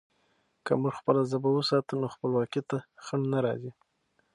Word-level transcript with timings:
که 0.65 0.71
موږ 0.81 0.93
خپله 0.99 1.21
ژبه 1.29 1.49
وساتو، 1.53 1.93
نو 2.01 2.07
خپلواکي 2.15 2.61
ته 2.69 2.77
خنډ 3.05 3.23
نه 3.33 3.39
راځي. 3.45 3.71